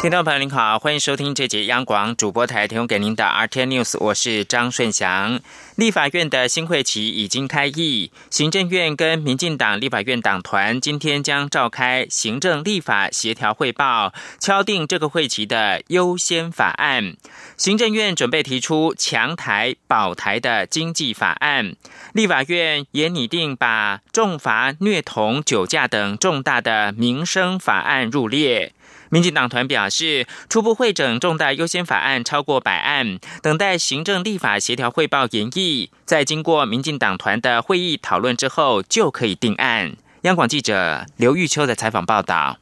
[0.00, 5.40] 听众朋友您好，欢迎收听这节央广主播台提供给您的 RT News，我是张顺祥。
[5.74, 17.16] 立法院的新会期已经开议，行政院跟民进党立法院党团今天将召开行政立法协调汇报，敲定这个会期的优先法案。
[17.56, 21.74] 行政院准备提出强台保台的经济法案，
[22.12, 28.72] 立法院也拟定把重罚虐童、酒驾等重大的民生法案入列。
[29.10, 39.96] 民进党团表示，初步会诊重大优先法案超过百案，等待行政立法协调汇报研议，在经过民进党团的会议讨论之后，就可以定案。
[40.22, 42.58] 央广记者刘玉秋的采访报道。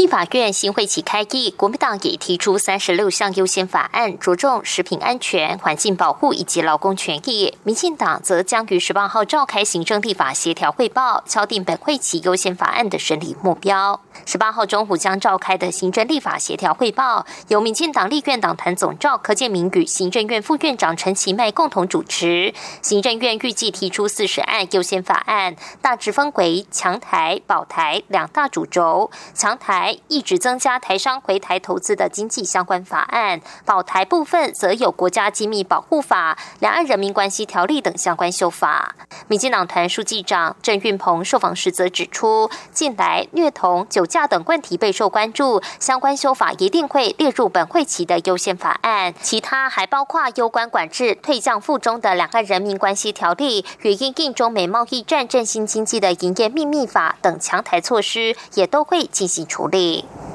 [0.00, 7.54] 立法院新会期开议，国民党也提出三十六项优先法案，着重食品安全、环境保护以及劳工权益。
[7.64, 14.00] 民进党则将于十八号召开行政立法协调汇报，敲定本会期优先法案的审理目标。
[14.24, 22.54] 十八号中午将召开的行政立法协调汇报，由民进党立院党团总召柯建明与行政院副院长陈其迈共同主持。
[22.80, 29.10] 行政院预计提出四十案优先法案，大致分为强台、保台两大主轴。
[29.34, 38.94] 强台一直增加台商回台投资的经济相关法案，保台部分则有国家机密保护法、两岸人民关系条例等相关修法。
[39.28, 49.14] 民进党团书记长郑运鹏受访时则指出，近来虐童、酒驾等问题备受关注，相关修法一定会列入本会期的优先法案。
[49.22, 59.79] 其他还包括有关管制退降附中的两岸人民关系条例与应应中美贸易战振兴经济的营业秘密法等强台措施，也都会进行处理。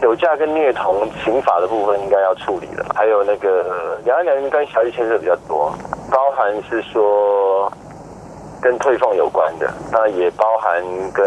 [0.02, 5.74] 酒驾跟虐童刑法的部分应该要处理了，还有那个两岸两人跟小姐牵涉比较多，
[6.12, 7.72] 包含是说
[8.62, 11.26] 跟退俸有关的，那也包含跟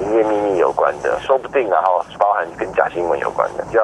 [0.00, 3.82] 营业秘密有关的，说不定然后包含跟假新闻有关的，要。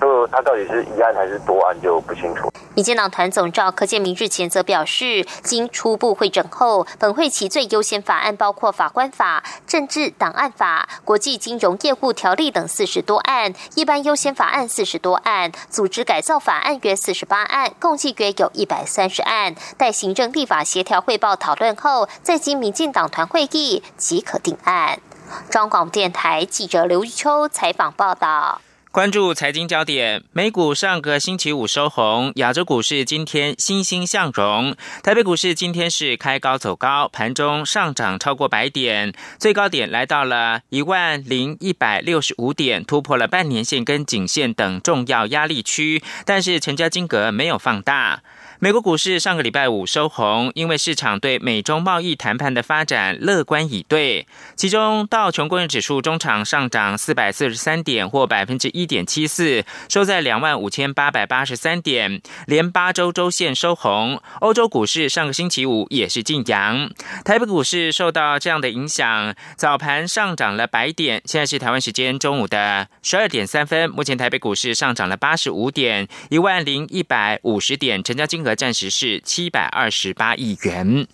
[0.00, 2.50] 就他到底是一案还是多案就不清楚。
[2.74, 19.54] 民进党团总召柯建明日前则表示，经初步会诊后，本会期最优先法案包括法官法、政治档案法、国际金融业务条例等四十多案，一般优先法案四十多案，组织改造法案约四十八案，共计约有一百三十案。
[19.78, 25.00] 待行政立法协调汇报讨论后，再经民进党团会议即可定案。
[25.48, 28.60] 中广电台记者刘玉秋采访报道。
[28.96, 34.74] 关注财经焦点，美股上个星期五收红，亚洲股市今天欣欣向荣。
[35.02, 48.22] 台北股市今天是开高走高，盘中上涨超过百点，最高点来到了一万零一百六十五点，突破了半年线跟颈线等重要压力区，但是成交金额没有放大。
[48.58, 54.26] 美国股市上个礼拜五收红，因为市场对美中贸易谈判的发展乐观以对。
[54.54, 64.22] 其中道琼工业指数中场上涨四百四十三点，或百分之一点七四，收在两万五千八百八十三点，连八周周线收红。
[64.40, 66.90] 欧洲股市上个星期五也是晋阳。
[67.26, 71.20] 台北股市受到这样的影响，早盘上涨了百点。
[71.26, 78.45] 现在是台湾时间中午的十二点三分，目前台北股市上涨了八十五点，一万零一百五十点，成交金。
[78.46, 81.08] 和暂时是七百二十八亿元。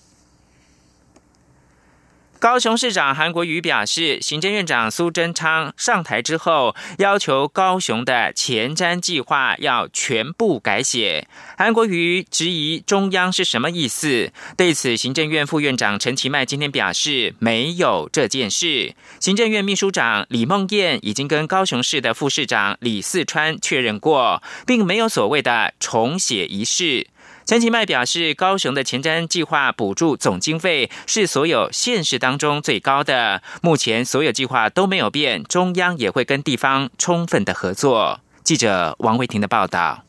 [2.39, 11.29] 高雄市长韩国瑜表示，行政院长苏贞昌上台之后，要求高雄的前瞻计划要全部改写。
[11.57, 14.33] 韩国瑜质疑中央是什么意思？
[14.57, 18.97] 对此，行政院副院长陈其迈今天表示，没有这件事。
[19.21, 27.07] 行政院秘书长李梦燕已经跟高雄市的副市长李四川确认过，并没有所谓的重写一事。
[27.45, 33.43] 陈其迈表示，高雄的前瞻计划补助总经费是所有县市当中最高的。
[33.61, 38.21] 目前所有计划都没有变，中央也会跟地方充分的合作。
[38.45, 40.05] 记者王维婷的报道。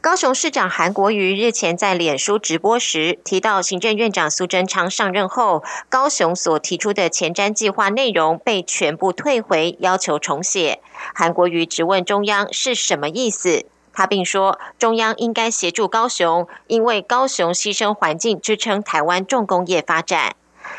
[0.00, 10.80] 高雄市长韩国瑜日前在脸书直播时提到，行政院长苏贞昌上任后，高雄所提出的前瞻计划内容被全部退回，要求重写。
[11.14, 13.66] 韩国瑜直问中央是什么意思？
[13.98, 20.36] 他并说，中央应该协助高雄，因为高雄牺牲环境支撑台湾重工业发展。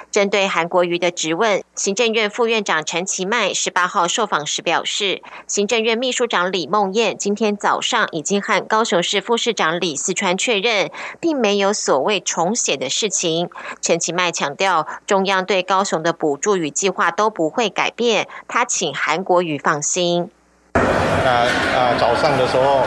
[0.10, 10.90] 针对韩国瑜的质问，行政院副院长陈其迈十八号受访时表示，行政院秘书长李梦燕今天早上已经和高雄市副市长李四川确认，
[11.20, 13.50] 并没有所谓重写的事情。
[13.82, 20.32] 陈其迈强调，中央对高雄的补助与计划都不会改变，他请韩国瑜放心。
[20.74, 21.30] 那
[21.78, 22.84] 啊，早上的时候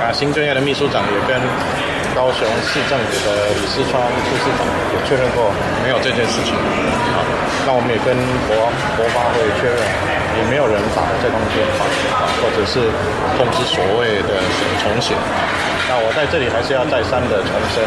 [0.00, 1.40] 啊，行政院的秘书长也跟
[2.14, 5.52] 高雄市政府的李世川副市长也确认过
[5.82, 6.54] 没有这件事情。
[7.12, 7.20] 啊，
[7.66, 8.16] 那我们也跟
[8.48, 8.56] 国
[8.96, 9.78] 国发会确认，
[10.38, 11.84] 也没有人打这通电话
[12.16, 12.88] 啊，或者是
[13.36, 14.40] 通知所谓的
[14.80, 15.14] 重写。
[15.88, 17.84] 那我在这里还是要再三的重申，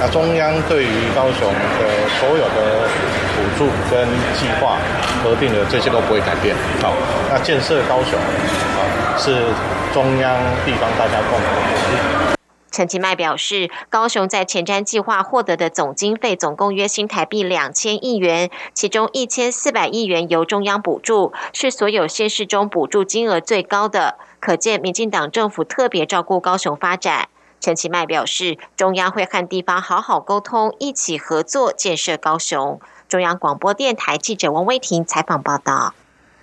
[0.00, 1.80] 那中央对于高雄的
[2.16, 2.88] 所有的
[3.36, 4.78] 补助跟计划
[5.22, 6.56] 核定的这些都不会改变。
[6.80, 6.94] 好，
[7.30, 8.80] 那建设高雄啊
[9.18, 9.44] 是
[9.92, 10.34] 中央
[10.64, 12.36] 地方大家共同努力。
[12.72, 24.16] 陈其迈表示，高雄在前瞻计划获得的总经费总共约新台币两千亿元，其中一千四百亿元由中央补助，是所有县市中补助金额最高的。
[24.40, 27.28] 可见，民进党政府特别照顾高雄发展。
[27.58, 32.78] 陈其迈表示，中央会和地方好好沟通，一起合作建设高雄。
[33.08, 35.94] 中央广播电台记者王威婷采访报道。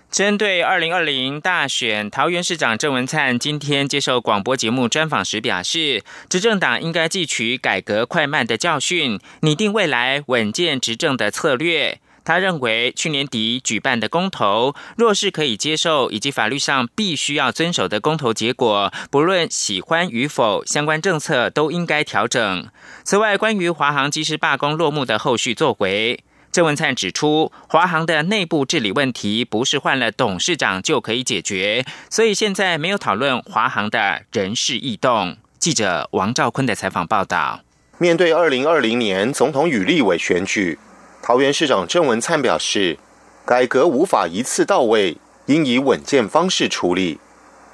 [0.10, 12.00] 针对二零二零大选，桃园市长郑文灿今天接受广播节目专访时表示，执政党应该汲取改革快慢的教训，拟定未来稳健执政的策略。
[12.24, 22.70] 他认为，去年底举办的公投，若是可以接受以及法律上必须要遵守的公投结果，不论喜欢与否，相关政策都应该调整。
[23.04, 35.36] 此外，关于华航机师罢工落幕的后续作为，郑文灿指出，华航的内部治理问题不是换了董事长就可以解决，所以现在没有讨论华航的人事异动。
[35.58, 37.62] 记者王兆坤的采访报道。
[37.98, 40.78] 面对二零二零年总统与立委选举。
[41.24, 43.00] 桃园市长郑文灿表示，
[43.48, 45.18] 改革无法一次到位，
[45.48, 47.20] 应以稳健方式处理，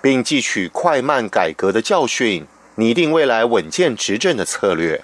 [0.02, 2.46] 并汲取快慢改革的教训，
[2.76, 5.04] 拟定未来稳健执政的策略。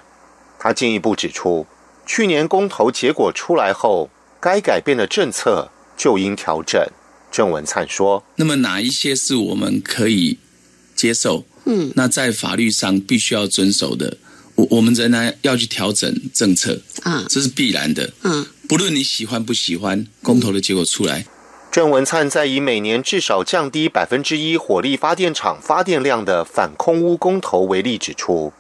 [0.58, 1.68] 他进一步指出，
[2.06, 4.10] 去年公投结果出来后，
[4.40, 6.82] 该改变的政策就应调整。
[7.32, 10.38] 郑文灿说：“那么哪一些是我们可以
[10.96, 11.46] 接受？
[11.66, 14.18] 嗯，那在法律上必须要遵守的。”
[14.56, 18.14] 我我们仍然要去调整政策啊，这是必然的。
[18.24, 21.26] 嗯，不论你喜欢不喜欢，公投的结果出来。
[21.70, 28.54] 郑文灿在以每年至少降低百分之一火力发电厂发电量的反空污公投为例指出，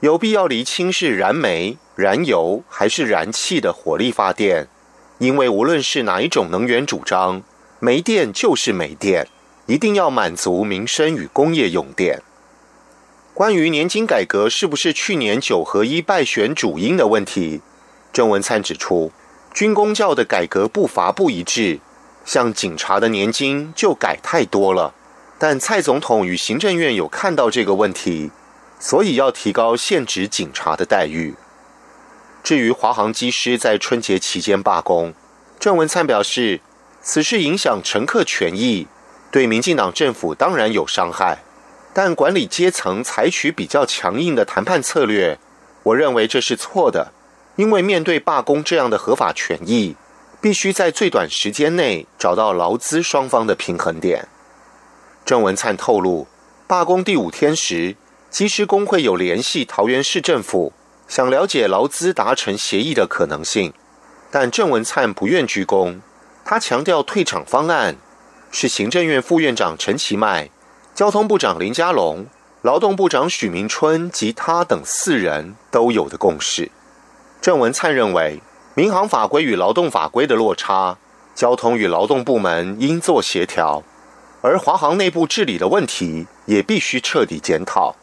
[0.00, 4.68] 有必要厘清是燃煤、燃油还是燃气的火力发电，
[5.18, 7.42] 因为无论是哪一种能源主张，
[7.80, 9.26] 煤电就是煤电，
[9.66, 12.22] 一定要满足民生与工业用电。
[13.34, 17.60] 关于年金改革是不是去年九合一败选主因的问题，
[18.12, 19.10] 郑文灿指出，
[19.52, 21.80] 军工教的改革步伐不一致，
[22.24, 24.94] 像警察的年金就改太多了。
[25.40, 28.30] 但蔡总统与行政院有看到这个问题，
[28.78, 31.34] 所以要提高现职警察的待遇。
[32.42, 35.12] 至于华航机师在春节期间罢工，
[35.58, 36.60] 郑文灿表示，
[37.02, 38.86] 此事影响乘客权益，
[39.30, 41.38] 对民进党政府当然有伤害。
[41.92, 45.38] 但管理阶层采取比较强硬的谈判策略，
[45.82, 47.12] 我认为这是错的，
[47.56, 49.96] 因为面对罢工这样的合法权益，
[50.40, 54.28] 必须在最短时间内找到劳资双方的平衡点。
[55.24, 56.28] 郑文灿透露，
[56.68, 57.96] 罢工第五天时，
[58.30, 60.74] 机师工会有联系桃园市政府，
[61.08, 63.72] 想了解劳资达成协议的可能性，
[64.30, 66.00] 但郑文灿不愿鞠躬，
[66.44, 67.96] 他强调退场方案
[68.50, 70.50] 是行政院副院长陈其迈。
[70.94, 72.26] 交通部长林佳龙、
[72.60, 76.70] 劳动部长许明春及他等四人都有的共识。
[77.40, 78.42] 郑文灿认为，
[78.74, 80.98] 民航法规与劳动法规的落差，
[81.34, 83.82] 交通与劳动部门应做协调；
[84.42, 87.96] 而华航内部治理的问题也必须彻底检讨。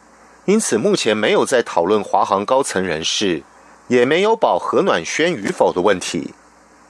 [0.46, 3.42] 因此，目前没有在讨论华航高层人士，
[3.88, 6.32] 也没有保核暖宣与否的问题。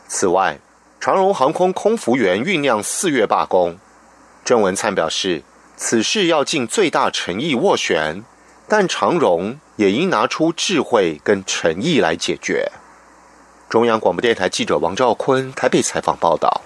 [0.09, 0.59] 此外，
[1.01, 3.79] 长荣航空空服员酝酿四月罢工，
[4.45, 5.43] 郑文灿表示。
[5.79, 8.25] 此事要尽最大诚意斡旋，
[8.67, 12.73] 但长荣也应拿出智慧跟诚意来解决。
[13.69, 16.63] 中央广播电台记者王兆坤台北采访报道。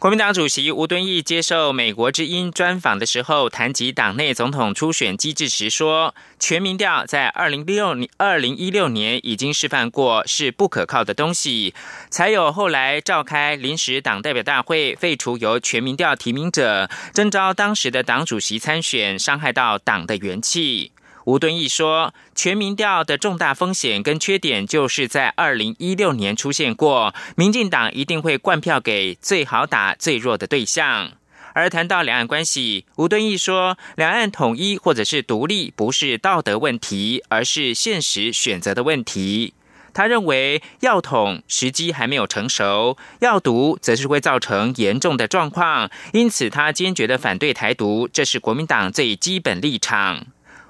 [0.00, 11.74] 国民党主席吴敦义接受美国之音专访的时候，谈及党内总统初选机制时说：“全民调在二零六、二零一六年已经示范过是不可靠的东西，
[12.10, 20.92] 才有后来召开临时党代表大会，废除由全民调提名者征召当时的党主席参选，伤害到党的元气。”
[21.28, 31.12] 吴敦义说：“全民调的重大风险跟缺点，就是在二零一六年出现过，民进党一定会灌票给最好打、最弱的对象。”
[31.52, 39.52] 而谈到两岸关系，吴敦义说：“两岸统一或者是独立，不是道德问题，而是现实选择的问题。”
[39.92, 50.24] 他认为要统时机还没有成熟，要独则是会造成严重的状况，因此他坚决的反对台独，这是国民党最基本立场。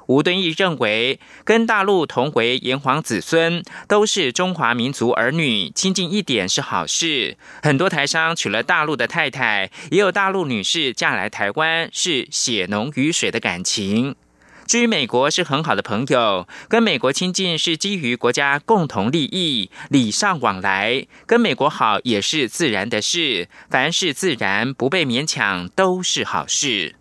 [0.08, 7.36] 吴敦义认为，跟大陆同为炎黄子孙，都是中华民族儿女，亲近一点是好事。
[7.62, 14.16] 很多台商娶了大陆的太太，也有大陆女士嫁来台湾，是血浓于水的感情。
[14.66, 23.48] 至于美国是很好的朋友，跟美国亲近是基于国家共同利益，礼尚往来，跟美国好也是自然的事。
[23.68, 26.96] 凡事自然，不被勉强，都是好事。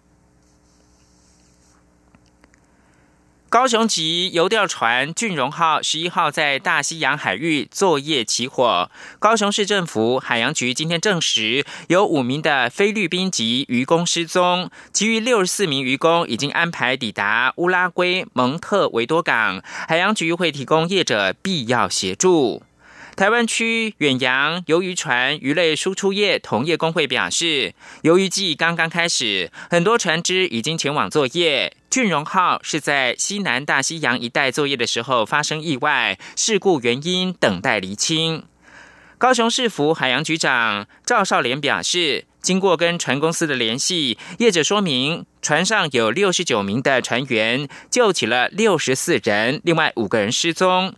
[3.49, 8.91] 高雄籍油钓船“俊荣号”十一号在大西洋海域作业起火。
[9.19, 22.63] 高雄市政府海洋局今天证实，有五名的菲律宾籍渔工失踪，其余六十四名渔工已经安排抵达乌拉圭蒙特维多港，海洋局会提供业者必要协助。
[23.17, 31.75] 台湾区远洋鱿鱼船鱼类输出业同业工会表示，由于季刚刚开始，很多船只已经前往作业。
[31.89, 38.43] 俊荣号是在西南大西洋一带作业的时候发生意外，事故原因等待厘清。
[39.17, 50.93] 高雄市府海洋局长赵少莲表示，经过跟船公司的联系，业者说明船上有六十九名的船员，救起了六十四人，另外五个人失踪。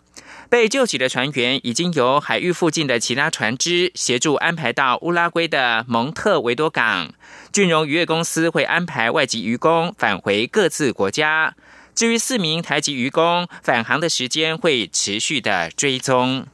[0.49, 7.13] 被救起的船员已经由海域附近的其他船只协助安排到乌拉圭的蒙特维多港。
[7.53, 11.55] 俊荣渔业公司会安排外籍渔工返回各自国家。
[11.93, 16.47] 至于四名台籍渔工返航的时间会持续的追踪。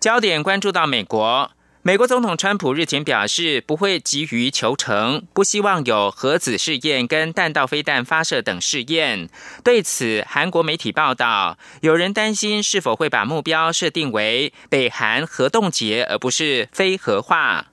[0.00, 1.52] 焦点关注到美国。
[1.84, 9.28] 美国总统川普日前表示，不会急于求成，不希望有核子试验跟弹道飞弹发射等试验。
[9.64, 17.72] 对此，韩国媒体报道，有人担心是否会把目标设定为北韩核冻结，而不是非核化。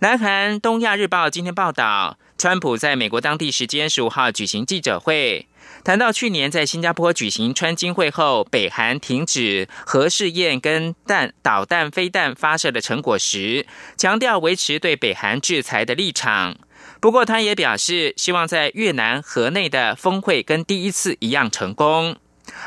[0.00, 5.47] 南韩《东亚日报》今天报道，川普在美国当地时间十五号举行记者会。
[5.88, 13.64] 谈到去年在新加坡举行川金会后，北韩停止核试验跟弹导弹飞弹发射的成果时，
[13.96, 16.58] 强调维持对北韩制裁的立场。
[17.00, 22.16] 不过，他也表示希望在越南河内的峰会跟第一次一样成功。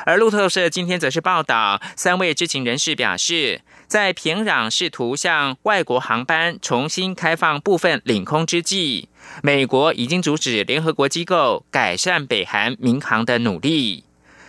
[0.07, 3.61] 而路透社今天则是报道，三位知情人士表示。
[3.91, 9.09] 在平壤试图向外国航班重新开放部分领空之际，
[9.43, 14.05] 美国已经阻止联合国机构改善北韩民航的努力。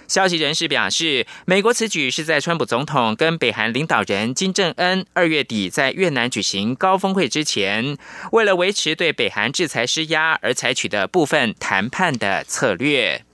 [0.07, 7.99] 消息人士表示，美国此举是在川普总统跟北韩领导人金正恩二月底在越南举行高峰会之前，
[8.31, 13.25] 为了维持对北韩制裁施压而采取的部分谈判的策略。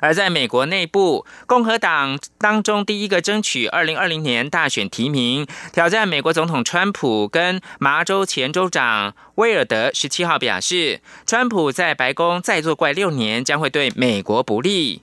[0.00, 15.02] 而在美国内部，共和党当中第一个争取二零二零年大选提名、挑战美国总统川普跟麻州前州长威尔德十七号表示，川普在白宫再作怪六年将会对美国不利。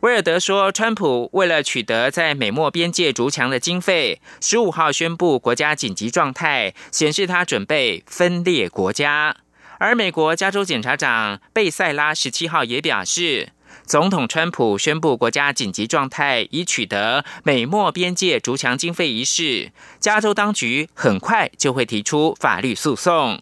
[0.00, 9.34] 威尔德说，川普为了取得在美墨边界筑墙的经费，十五号宣布国家紧急状态，显示他准备分裂国家。
[9.78, 13.48] 而美国加州检察长贝塞拉十七号也表示。
[13.86, 23.40] 总统川普宣布国家紧急状态，以取得美墨边界筑墙经费一事，加州当局很快就会提出法律诉讼。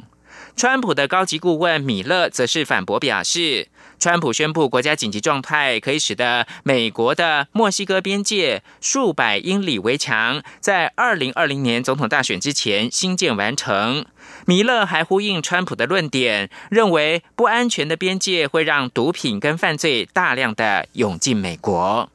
[0.54, 14.06] 川普的高级顾问米勒则是反驳表示，川普宣布国家紧急状态，可以使得美国的墨西哥边界数百英里围墙在二零二零年总统大选之前新建完成。
[14.46, 22.10] 米勒还呼应川普的论点，认为不安全的边界会让毒品跟犯罪大量的涌进美国。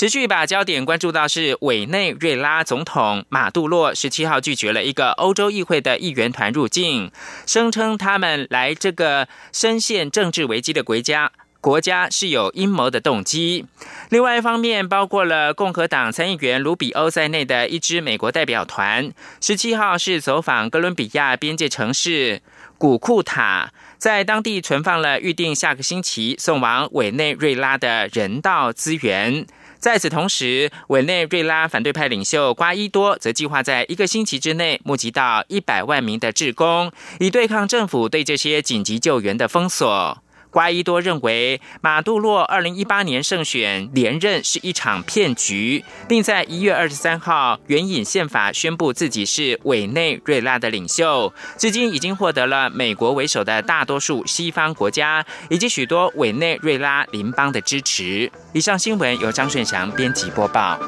[0.00, 7.12] 持续把焦点关注到是委内瑞拉总统马杜洛十七号拒绝了一个欧洲议会的议员团入境，
[7.46, 11.30] 声称他们来这个深陷政治危机的国家。
[11.60, 13.66] 国家是有阴谋的动机。
[14.08, 22.40] 另外一方面，包括了共和党参议员卢比欧在内的一支美国代表团，十七号是走访哥伦比亚边界城市
[22.78, 29.46] 古库塔，在当地存放了预定下个星期送往委内瑞拉的人道资源。
[29.80, 40.22] 在此同时，委内瑞拉反对派领袖瓜伊多则计划在一个星期之内募集到一百万名的志工，以对抗政府对这些紧急救援的封锁。
[40.50, 51.32] 瓜伊多认为，马杜洛二零一八年胜选连任是一场骗局，并在一月二十三号援引宪法宣布自己是委内瑞拉的领袖。
[51.56, 58.30] 至今已经获得了美国为首的大多数西方国家以及许多委内瑞拉邻邦的支持。
[58.52, 60.78] 以上新闻由张顺祥编辑播报。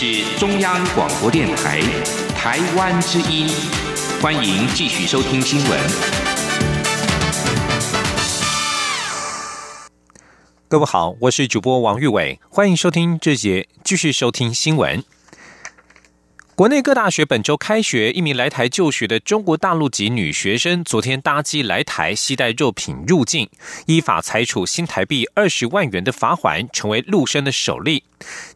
[0.00, 1.80] 是中央广播电台
[2.36, 3.48] 台湾之音，
[4.22, 5.80] 欢迎继续收听新闻。
[10.68, 15.02] 各位好，我是主播王玉伟，欢迎收听这节继续收听新闻。
[16.54, 23.50] 国内各大学本周开学，一名来台就学的中国大陆籍女学生昨天搭机来台，携带肉品入境，
[23.86, 28.04] 依法裁处新台币二十万元的罚款，成为陆生的首例。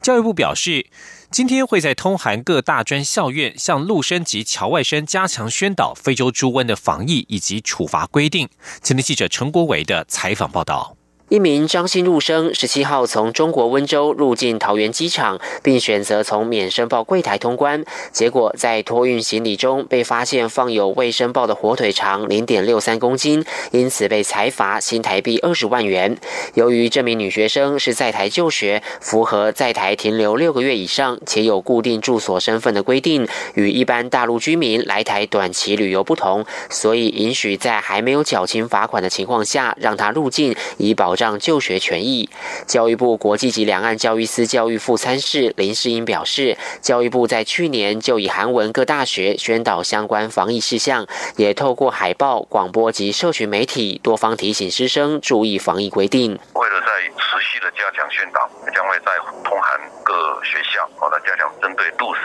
[0.01, 0.87] 教育部表示，
[1.33, 8.47] 今天会在通函各大专校院，向陆生及侨外生加强宣导非洲猪瘟的防疫以及处罚规定。
[8.83, 10.95] 前天记者陈国伟的采访报道。
[11.33, 17.83] 一名张姓陆生十七号从中国温州入境桃园机场，并选择从免申报柜台通关。
[18.13, 26.19] 结果在托运行李中被发现放有未申报的火腿肠零点六三公斤，因此被裁罚新台币二十万元。
[26.53, 41.22] 由于这名女学生是在台就学，符合在台停留六个月以上且有固定住所身份的规定，与一般大陆居民来台短期旅游不同，所以允许在还没有缴清罚款的情况下让她入境，以保障。
[41.23, 42.29] 让就学权益，
[42.67, 56.37] 教育部国际及两岸教育司教育副参事林世英表示，教育部在去年就以韩文各大学宣导相关防疫事项，也透过海报、广播及社群媒体多方提醒师生注意防疫规定。
[56.55, 59.13] 为了在持续的加强宣导，将会在
[59.45, 62.25] 通函各学校，好的加强针对陆生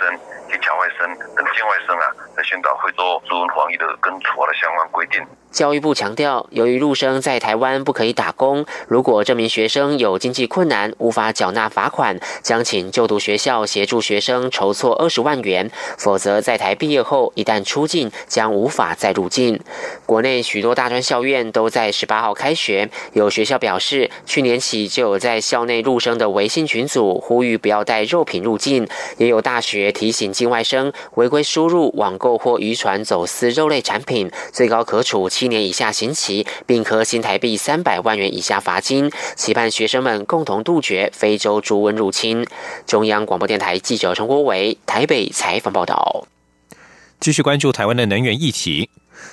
[0.49, 1.05] 及侨外生
[1.37, 5.21] 等境外生啊，在宣导会做猪瘟防疫的跟处罚的相关规定。
[5.57, 19.59] 教育部强调，由于陆生在台湾不可以打工，如果这名学生有经济困难无法缴纳罚款，将请就读学校协助学生筹措二十万元；否则，在台毕业后一旦出境，将无法再入境。
[20.05, 35.46] 国内许多大专校院都在十八号开学，有学校表示，去年起就有在校内陆生的微信群组呼吁不要带肉品入境，也有大学提醒境外生违规输入、网购或渔船走私肉类产品，最高可处七。
[35.47, 42.45] 年以下刑期，并科新台币三百万元以下罚金，期盼学生们共同杜绝非洲猪瘟入侵。
[42.85, 46.27] 中央广播电台记者陈国伟台北采访报道。
[47.19, 48.89] 继续关注台湾的能源议题，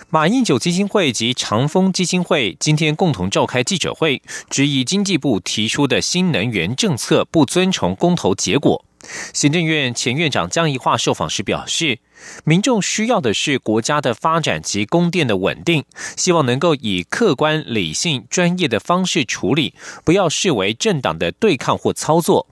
[0.09, 8.85] 马英九基金会及长丰基金会今天共同召开记者会，质疑经济部提出的新能源政策不遵从公投结果。
[9.33, 11.99] 行政院前院长江宜桦受访时表示，
[12.45, 15.85] 民众需要的是国家的发展及供电的稳定，
[16.17, 22.47] 希望能够以客观、理性、专业的方式处理，不要视为政党的对抗或操作。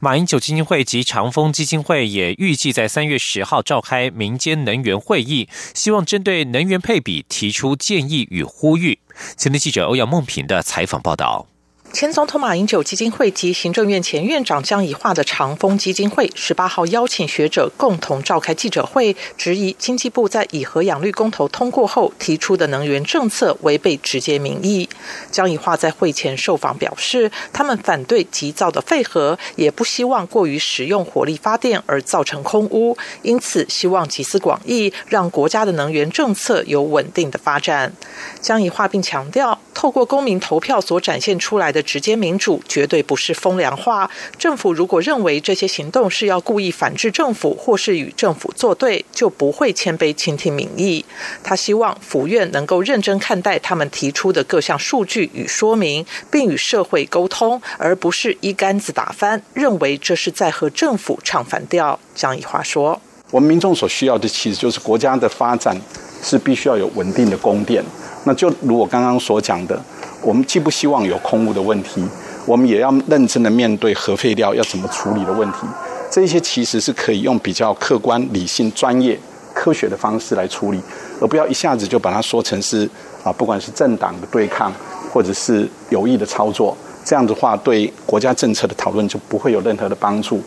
[0.00, 8.98] 马英九基金会及长丰基金会也预计在三月十号召开民间能源会议，希望针对能源配比提出建议与呼吁。
[9.36, 11.51] 前天记者欧阳梦平的采访报道。
[11.92, 24.88] 前总统马英九基金会及行政院前院长江宜桦的长丰基金会十八号邀请学者共同召开记者会，质疑经济部在以核养绿公投通过后提出的能源政策违背直接民意。
[25.30, 37.92] 江宜桦在会前受访表示，他们反对急躁的废核，也不希望过于使用火力发电而造成空污，因此希望集思广益，让国家的能源政策有稳定的发展。
[38.40, 41.81] 江宜桦并强调，透过公民投票所展现出来的。
[41.82, 44.10] 直接民主绝对不是风凉话。
[44.38, 51.04] 政府如果认为这些行动是要故意反制政府，或是与政府作对，就不会谦卑倾听民意。
[51.42, 61.98] 他希望府院能够认真看待他们提出的各项数据与说明，并与社会沟通，而不是一竿子打翻，认为这是在和政府唱反调。
[62.14, 65.76] 江宜桦说：“我们民众所需要的，其实就是国家的发展
[66.22, 67.82] 是必须要有稳定的供电。
[68.24, 69.80] 那就如我刚刚所讲的。”
[70.22, 72.00] 我们既不希望有空屋的问题，
[72.46, 75.66] 我们也要认真的面对核废料要怎么处理的问题。
[76.08, 79.18] 这些其实是可以用比较客观、理性、专业、
[79.52, 80.80] 科学的方式来处理，
[81.20, 82.88] 而不要一下子就把它说成是
[83.24, 84.72] 啊，不管是政党的对抗，
[85.12, 86.76] 或者是有意的操作。
[87.04, 90.40] 这样的话，对国家政策的讨论就不会有任何的帮助。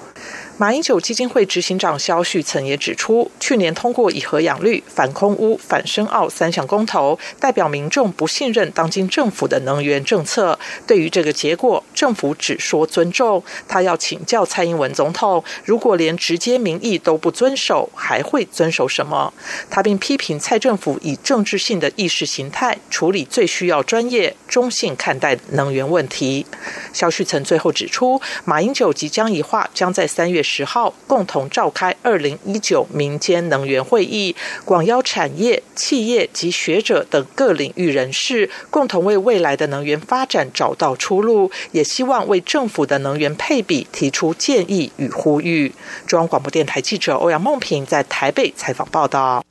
[0.58, 10.58] 马英九基金会执行长肖旭曾也指出，去年通过以核养绿、反空污、反深澳三项公投，代表民众不信任当今政府的能源政策。
[10.88, 13.44] 对于这个结果，政府只说尊重。
[13.68, 19.34] 他要请教蔡英文总统，如果连直接民意都不遵守，还会遵守什么？
[19.70, 26.46] 他并批评蔡政府以政治性的意识形态处理最需要专业、中性看待能源问题。
[26.94, 30.45] 肖旭曾最后指出，马英九及江宜桦将在三月。
[30.46, 45.74] 十号共同召开二零一九民间能源会议，广邀产业、企业及学者等各领域人士，共同为未来的能源发展找到出路，也希望为政府的能源配比提出建议与呼吁。
[46.06, 49.44] 中央广播电台记者欧阳梦平在台北采访报道。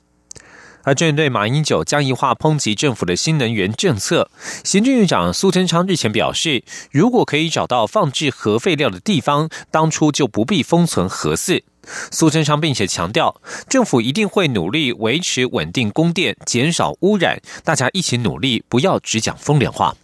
[0.85, 4.29] 而针对马英九、将一话抨击政府的新能源政策，
[4.63, 11.63] 行政院长苏贞昌日前表示，如果可以找到放置核废料的地方，当初就不必封存核四。
[12.11, 19.95] 苏贞昌并且强调，政府一定会努力维持稳定供电，减少污染，大家一起努力，不要只讲风凉话。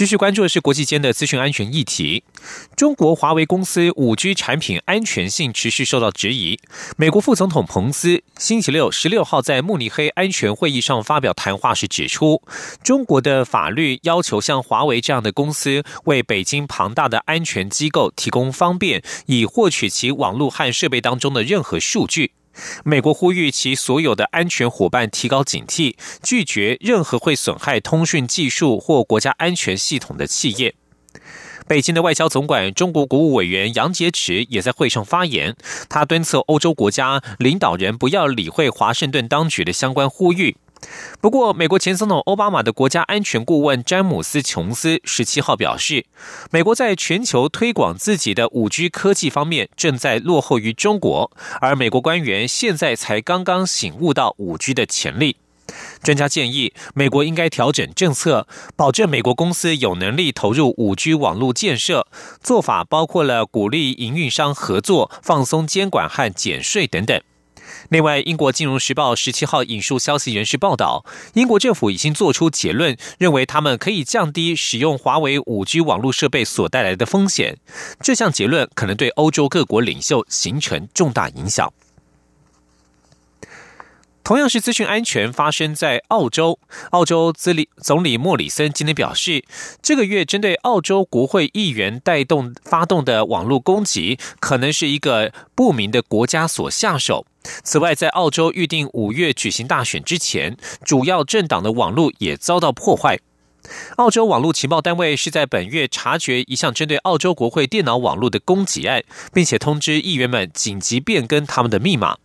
[0.00, 2.24] 继续关注的是国际间的资讯安全议题。
[2.74, 6.58] 中国华为公司五 G 产品安全性持续受到质疑。
[6.96, 12.40] 美国副总统彭斯星期六十六号在慕尼黑安全会议上发表谈话时指出，
[12.82, 22.32] 中国的法律要求像华为这样的公司为北京庞大的安全机构提供方便，以获取其网络和设备当中的任何数据。
[22.84, 30.74] 美国呼吁其所有的安全伙伴提高警惕，拒绝任何会损害通讯技术或国家安全系统的企业。
[31.66, 35.56] 北京的外交总管中国国务委员杨洁篪也在会上发言，
[35.88, 40.56] 他敦促欧洲国家领导人不要理会华盛顿当局的相关呼吁。
[41.20, 46.06] 不过，美国前总统奥巴马的国家安全顾问詹姆斯·琼斯十七号表示，
[46.50, 55.36] 美国在全球推广自己的五 G 科技方面正在落后于中国，而美国官员现在才刚刚醒悟到五 G 的潜力。
[56.02, 62.08] 专家建议，美国应该调整政策，保证美国公司有能力投入五 G 网络建设。
[62.42, 67.20] 做法包括了鼓励营运商合作、放松监管和减税等等。
[67.88, 77.58] 另外，英国《金融时报》十七号引述消息人士报道，英国政府已经做出结论，认为他们可以降低使用华为五 G 网络设备所带来的风险。
[78.00, 81.72] 这项结论可能对欧洲各国领袖形成重大影响。
[84.30, 86.60] 同样是资讯安全，发生在澳洲。
[86.90, 89.44] 澳洲资理总理莫里森今天表示，
[89.82, 97.26] 这个月针对澳洲国会议员带动发动的网络攻击，可能是一个不明的国家所下手。
[97.64, 103.18] 此外，在澳洲预定五月举行大选之前，主要政党的网络也遭到破坏。
[103.96, 109.02] 澳洲网络情报单位是在本月察觉一项针对澳洲国会电脑网络的攻击案，
[109.34, 112.18] 并且通知议员们紧急变更他们的密码。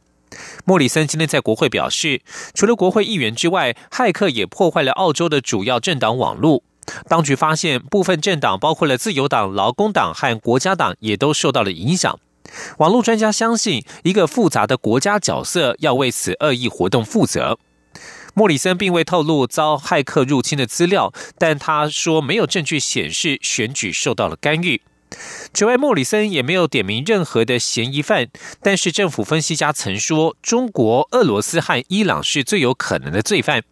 [0.68, 2.24] 莫里森今天在国会表示，
[2.56, 6.64] 除了国会议员之外，骇客也破坏了澳洲的主要政党网络。
[7.08, 12.20] 当局发现，部分政党，包括了自由党、劳工党和国家党，也都受到了影响。
[12.80, 17.60] 网络专家相信，一个复杂的国家角色要为此恶意活动负责。
[18.34, 24.82] 莫里森并未透露遭骇客入侵的资料，但他说没有证据显示选举受到了干预。
[25.54, 28.28] 此外，莫里森也没有点名任何的嫌疑犯，
[28.62, 33.64] 但是政府分析家曾说，中国、俄罗斯和伊朗是最有可能的罪犯。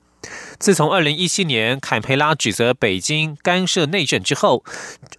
[0.58, 4.64] 自从2017年坎培拉指责北京干涉内政之后，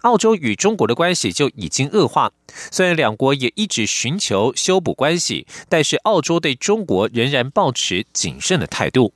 [0.00, 2.33] 澳洲与中国的关系就已经恶化。
[2.70, 9.12] 虽然两国也一直寻求修补关系，但是澳洲对中国仍然保持谨慎的态度。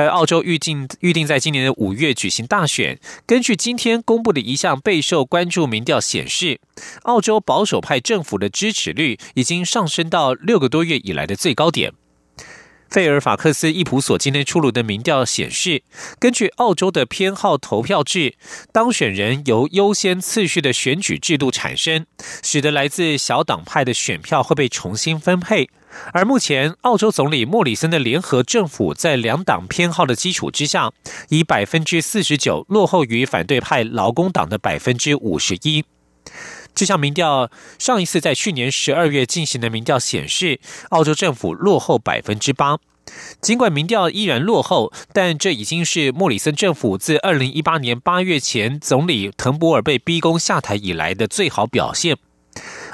[0.00, 2.98] 而澳洲预定预定在今年的五月举行大选。
[3.26, 6.58] 根据今天公布的一项备受关注民调显示，
[7.02, 11.92] 澳洲保守派政府的支持率已经上升到六个多月以来的最高点。
[12.88, 15.84] 费尔法克斯伊普所今天出炉的民调显示，
[16.18, 18.34] 根据澳洲的偏好投票制，
[18.72, 22.06] 当选人由优先次序的选举制度产生，
[22.42, 25.68] 使得来自小党派的选票会被重新分配。
[26.12, 30.92] 而目前，澳洲总理莫里森的联合政府在两党偏好的基础之下，
[31.28, 35.84] 以百分之四十九落后于反对派劳工党的百分之五十一。
[36.74, 42.78] 这项民调上一次在去年十二月进行的民调显示，澳洲政府落后百分之八。
[43.40, 52.16] 尽管民调依然落后，但这已经是莫里森政府自二零一八年八月前总理滕博尔被逼宫下台以来的最好表现。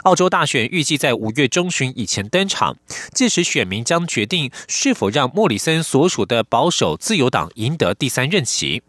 [0.02, 2.76] 澳洲大选预计在五月中旬以前登场，
[3.12, 8.82] 届时选民将决定是否让莫里森所属的保守自由党赢得第三任期。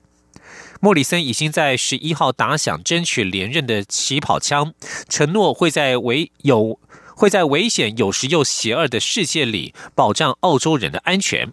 [0.80, 4.74] 莫里森已经在十一号打响争取连任的起跑枪，
[5.10, 6.80] 承诺会在危有
[7.16, 11.52] 会在危险有时又邪恶的世界里保障澳洲人的安全。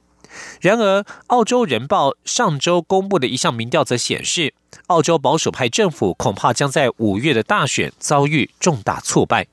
[0.61, 4.55] 然而，《澳洲人报》上周公布的一项民调则显示，
[4.87, 9.47] 澳洲保守派政府恐怕将在五月的大选遭遇重大挫败。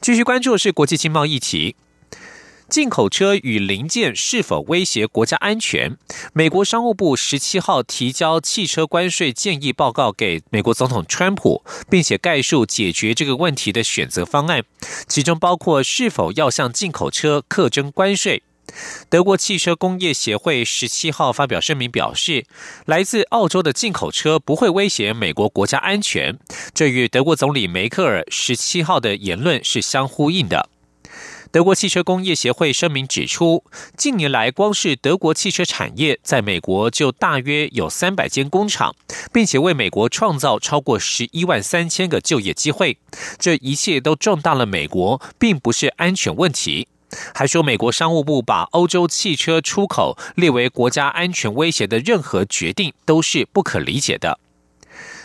[0.00, 1.76] 继续关注的是国际经贸议题。
[2.68, 5.96] 进口车与零件是否威胁国家安全？
[6.32, 14.64] 美国商务部十七号提交汽车关税建议报告给美国总统川普，并且概述解决这个问题的选择方案，
[15.06, 18.42] 其中包括是否要向进口车课征关税。
[19.08, 22.44] 德国汽车工业协会十七号发表声明表示，
[22.84, 26.38] 来自澳洲的进口车不会威胁美国国家安全，
[26.74, 30.68] 这与德国总理梅克尔十七号的言论是相呼应的。
[31.52, 33.64] 德国汽车工业协会声明指出，
[33.96, 38.94] 近年来光是德国汽车产业在美国就大约有三百间工厂，
[39.32, 42.98] 并且为美国创造超过十一万三千个就业机会。
[43.38, 46.88] 这一切都壮大了美国，并不是安全问题。
[47.34, 54.38] 还说，美国商务部把欧洲汽车出口列为国家安全威胁的任何决定都是不可理解的。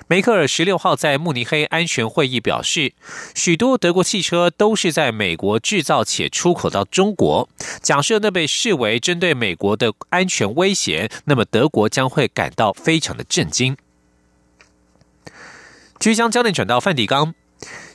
[0.08, 2.93] 梅克尔十六号在慕尼黑安全会议表示，
[3.34, 7.47] 许多德国汽车都是在美国制造且出口到中国。
[7.82, 13.77] 假设那被视为针对美国的安全威胁，那么德国将会感到非常的震惊。
[15.97, 17.34] 即将焦点转到梵蒂冈。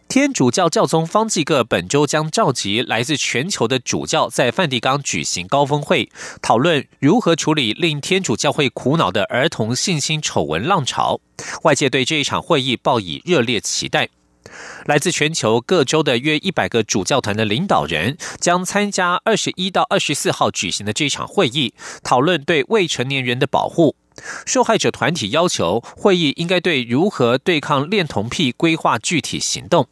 [0.08, 6.08] 天主教教宗方济各本周将召集来自全球的主教在梵蒂冈举行高峰会，
[6.40, 11.20] 讨论如何处理令天主教会苦恼的儿童性侵丑闻浪潮。
[11.64, 14.08] 外界对这一场会议抱以热烈期待。
[14.86, 23.96] 来自全球各州的约一百个主教团的领导人将参加二十一到二十四号举行的这场会议，讨论对未成年人的保护。
[24.46, 29.88] 受害者团体要求会议应该对如何对抗恋童癖规划具体行动。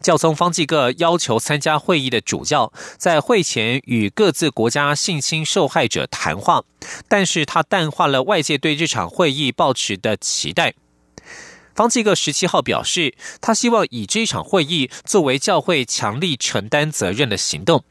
[0.00, 6.62] 教宗方济各要求参加会议的主教在会前与各自国家性侵受害者谈话，
[7.08, 10.74] 但是他淡化了外界对这场会议抱持的期待。
[11.74, 17.84] 方济各十七号表示，他希望以这场会议作为教会强力承担责任的行动。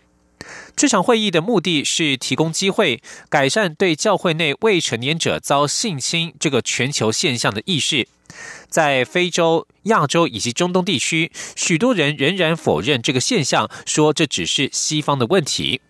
[0.76, 8.08] 这场会议的目的是提供机会，改善对教会内未成年者遭性侵这个全球现象的意识。
[8.68, 15.82] 在非洲、亚洲以及中东地区，许多人仍然否认这个现象，说这只是西方的问题。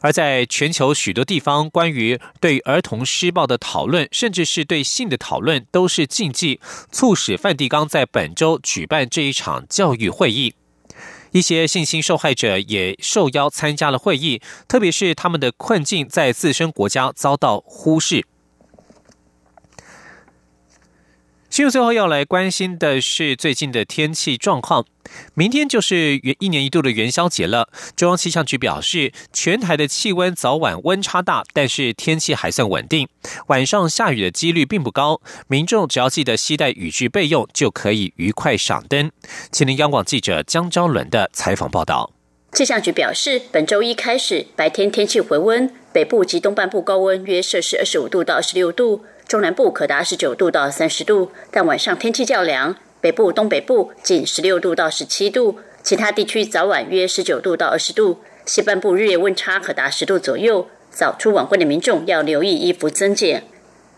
[0.00, 6.60] 而在全球许多地方，关于对儿童施暴的讨论，甚至是对性的讨论，都是禁忌，
[6.92, 10.54] 促使梵蒂冈在本周举办这一场教育会议。
[11.32, 18.26] 一些性侵受害者也受邀参加了会议，特别是他们的困境在自身国家遭到忽视。
[21.50, 24.86] 新闻最后要来关心的是最近的天气状况。
[25.34, 27.68] 明天就是元一年一度的元宵节了。
[27.96, 33.08] 中央气象局表示，全台的气温早晚温差大，但是天气还算稳定，
[33.48, 35.20] 晚上下雨的几率并不高。
[35.48, 39.10] 民众只要记得携带雨具备用，就可以愉快赏灯。
[39.50, 42.12] 请听央广记者江昭伦的采访报道。
[42.52, 49.04] 气象局表示，本周一开始，白天天气回温，北部及东半部高温约摄氏二十五度到二十六度。
[49.30, 52.74] 中南部可达十九度到三十度，但晚上天气较凉。
[53.00, 58.18] 北部、东北部仅十六度到十七度，其他地区早晚约十九度到二十度。
[58.44, 63.44] 西半部日夜温差可达十度左右，早出晚归的民众要留意衣服增减。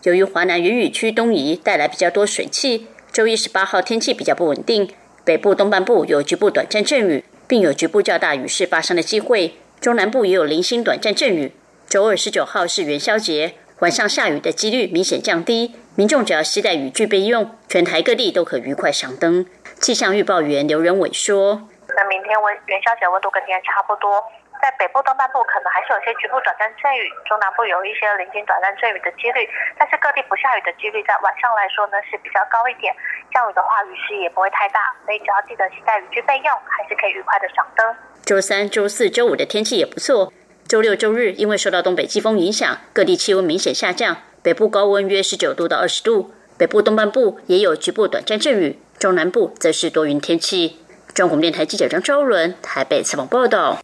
[0.03, 4.87] 由于华南云雨区东移带来比较多水汽，周一十八号天气比较不稳定，
[5.25, 9.55] 北部东半部有局部短暂阵雨，并有局部较大雨势发生的机会。
[9.81, 11.53] 中南部也有零星短暂阵雨。
[11.89, 13.55] 周二十九号是元宵节。
[13.79, 19.45] 晚上下雨的几率明显降低，民众只要携带雨具备用，全台各地都可愉快赏灯。
[19.81, 24.23] 气象预报员刘仁伟说：“那明天温元宵节温度跟今天差不多，
[24.61, 29.43] 在北部东半部可能还是有些局部短暂阵雨，中南部有一些零星短暂阵雨的几率，
[29.75, 32.95] 但是各地不下雨的几率在晚上来说呢是比较高一点。
[33.33, 37.83] 降雨的话，雨势也不会太大，所以只要记得携带雨具备用，还是可以愉快的赏灯。
[38.23, 40.31] 周三、周四周五的天气也不错。”
[40.73, 44.17] 周六、周日因为受到东北季风影响，各地气温明显下降。
[44.41, 50.77] 北部高温约十九度到二十度，北部东半部也有局部短暂阵雨，中南部则是多云天气。
[51.13, 53.83] 中国电台记者张昭伦台北采访报道。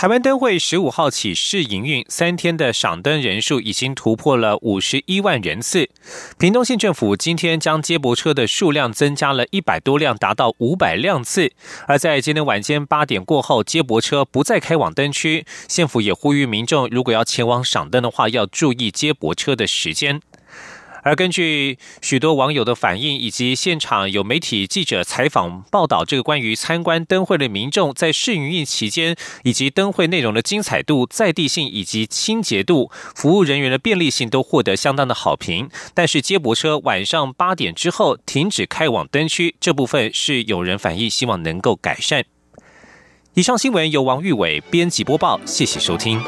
[0.00, 5.90] 台湾灯会十五号起试营运，三天的赏灯人数已经突破了五十一万人次。
[6.38, 11.50] 屏东县政府今天将接驳车的数量增加了一百多辆，达到五百辆次。
[11.88, 20.20] 而在今天晚间八点过后，接驳车不再开往灯区，县府也呼吁民众，如果要前往赏灯的话，要注意接驳车的时间。
[21.08, 35.70] 而根据许多网友的反映，以及现场有媒体记者采访报道，这个关于参观灯会的民众在试营运期间，以及灯会内容的精彩度、在地性以及清洁度、服务人员的便利性都获得相当的好评。
[35.94, 42.26] 但是接驳车晚上八点之后停止开往灯区，这部分是有人反映，希望能够改善。
[43.32, 46.20] 以上新闻由王玉伟编辑播报，谢谢收听。